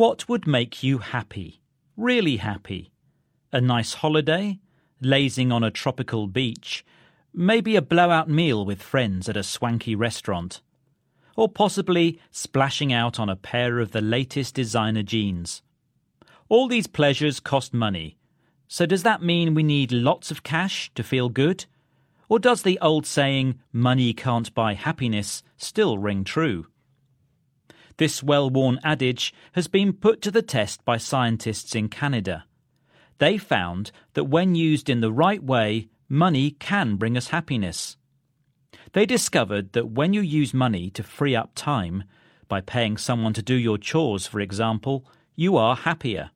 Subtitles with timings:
[0.00, 1.60] What would make you happy?
[1.94, 2.90] Really happy?
[3.52, 4.58] A nice holiday?
[5.02, 6.86] Lazing on a tropical beach?
[7.34, 10.62] Maybe a blowout meal with friends at a swanky restaurant?
[11.36, 15.60] Or possibly splashing out on a pair of the latest designer jeans?
[16.48, 18.16] All these pleasures cost money.
[18.68, 21.66] So does that mean we need lots of cash to feel good?
[22.26, 26.68] Or does the old saying, money can't buy happiness, still ring true?
[28.00, 32.46] This well worn adage has been put to the test by scientists in Canada.
[33.18, 37.98] They found that when used in the right way, money can bring us happiness.
[38.94, 42.04] They discovered that when you use money to free up time,
[42.48, 45.04] by paying someone to do your chores, for example,
[45.36, 46.30] you are happier.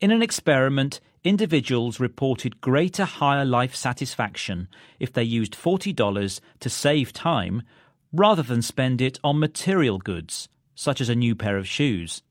[0.00, 4.66] In an experiment, individuals reported greater higher life satisfaction
[4.98, 7.62] if they used $40 to save time
[8.12, 12.22] rather than spend it on material goods, such as a new pair of shoes.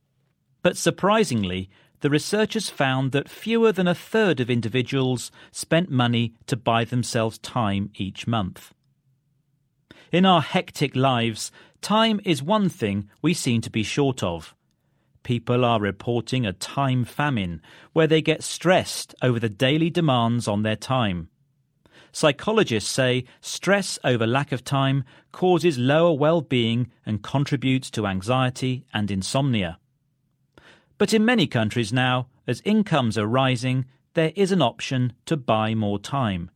[0.61, 1.69] But surprisingly,
[2.02, 7.38] the researchers found that fewer than a third of individuals spent money to buy themselves
[7.39, 8.73] time each month.
[10.11, 14.55] In our hectic lives, time is one thing we seem to be short of.
[15.23, 17.61] People are reporting a time famine
[17.94, 21.30] where they get stressed over the daily demands on their time.
[22.11, 28.85] Psychologists say stress over lack of time causes lower well being and contributes to anxiety
[28.93, 29.77] and insomnia.
[30.97, 33.85] But in many countries now, as incomes are rising,
[34.16, 36.49] there is an option to buy more time.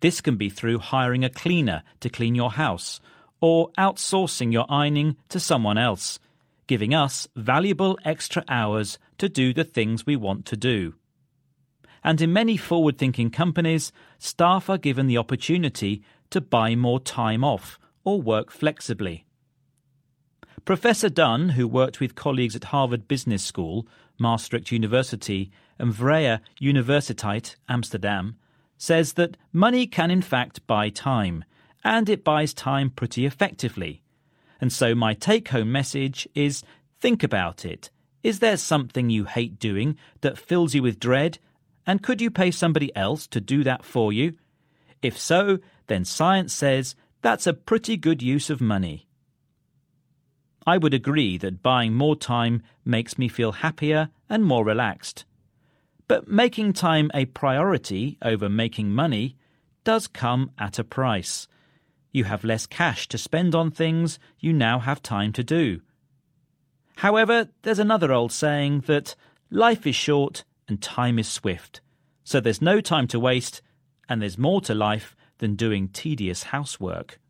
[0.00, 3.00] This can be through hiring a cleaner to clean your house
[3.40, 6.18] or outsourcing your ironing to someone else,
[6.66, 10.94] giving us valuable extra hours to do the things we want to do
[12.02, 17.44] and in many forward thinking companies, staff are given the opportunity to buy more time
[17.44, 19.24] off or work flexibly.
[20.64, 23.86] Professor Dunn, who worked with colleagues at Harvard Business School,
[24.18, 28.36] Maastricht University, and Vrije Universiteit, Amsterdam,
[28.76, 31.44] says that money can in fact buy time,
[31.82, 34.02] and it buys time pretty effectively.
[34.60, 36.62] And so my take home message is
[37.00, 37.90] think about it.
[38.22, 41.38] Is there something you hate doing that fills you with dread
[41.90, 44.34] and could you pay somebody else to do that for you?
[45.02, 45.58] If so,
[45.88, 49.08] then science says that's a pretty good use of money.
[50.64, 55.24] I would agree that buying more time makes me feel happier and more relaxed.
[56.06, 59.34] But making time a priority over making money
[59.82, 61.48] does come at a price.
[62.12, 65.80] You have less cash to spend on things you now have time to do.
[66.98, 69.16] However, there's another old saying that
[69.50, 71.82] life is short and time is swift.
[72.24, 73.60] So there's no time to waste,
[74.08, 77.20] and there's more to life than doing tedious housework.